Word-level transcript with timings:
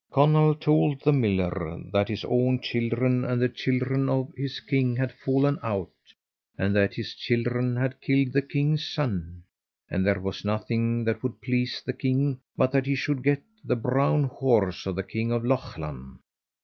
Conall 0.11 0.55
told 0.59 0.99
the 1.01 1.13
miller 1.13 1.79
that 1.93 2.07
his 2.09 2.25
own 2.25 2.59
children 2.59 3.23
and 3.23 3.39
the 3.39 3.47
children 3.47 4.09
of 4.09 4.33
his 4.35 4.59
king 4.59 4.95
had 4.95 5.11
fallen 5.11 5.59
out, 5.61 5.91
and 6.57 6.75
that 6.75 6.95
his 6.95 7.13
children 7.13 7.75
had 7.75 8.01
killed 8.01 8.33
the 8.33 8.41
king's 8.41 8.83
son, 8.83 9.43
and 9.91 10.03
there 10.03 10.19
was 10.19 10.43
nothing 10.43 11.03
that 11.03 11.21
would 11.21 11.39
please 11.39 11.83
the 11.85 11.93
king 11.93 12.39
but 12.57 12.71
that 12.71 12.87
he 12.87 12.95
should 12.95 13.21
get 13.21 13.43
the 13.63 13.75
brown 13.75 14.23
horse 14.23 14.87
of 14.87 14.95
the 14.95 15.03
king 15.03 15.31
of 15.31 15.45
Lochlann. 15.45 16.17